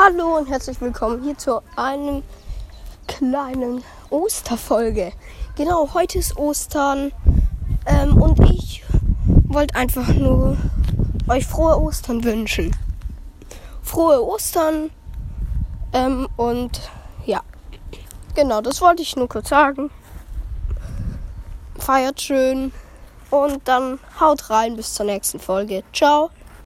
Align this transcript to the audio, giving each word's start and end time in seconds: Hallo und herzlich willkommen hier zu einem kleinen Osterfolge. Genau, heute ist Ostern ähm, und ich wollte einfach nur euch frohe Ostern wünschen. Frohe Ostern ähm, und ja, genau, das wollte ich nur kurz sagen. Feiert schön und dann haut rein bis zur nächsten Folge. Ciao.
Hallo 0.00 0.36
und 0.36 0.48
herzlich 0.48 0.80
willkommen 0.80 1.24
hier 1.24 1.36
zu 1.36 1.60
einem 1.74 2.22
kleinen 3.08 3.82
Osterfolge. 4.10 5.12
Genau, 5.56 5.92
heute 5.92 6.18
ist 6.18 6.36
Ostern 6.36 7.10
ähm, 7.84 8.16
und 8.22 8.38
ich 8.48 8.84
wollte 9.48 9.74
einfach 9.74 10.06
nur 10.14 10.56
euch 11.26 11.44
frohe 11.44 11.82
Ostern 11.82 12.22
wünschen. 12.22 12.76
Frohe 13.82 14.24
Ostern 14.24 14.90
ähm, 15.92 16.28
und 16.36 16.80
ja, 17.26 17.42
genau, 18.36 18.60
das 18.60 18.80
wollte 18.80 19.02
ich 19.02 19.16
nur 19.16 19.28
kurz 19.28 19.48
sagen. 19.48 19.90
Feiert 21.76 22.20
schön 22.20 22.70
und 23.30 23.66
dann 23.66 23.98
haut 24.20 24.48
rein 24.48 24.76
bis 24.76 24.94
zur 24.94 25.06
nächsten 25.06 25.40
Folge. 25.40 25.82
Ciao. 25.92 26.30